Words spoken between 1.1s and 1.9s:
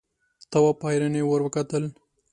ور وکتل.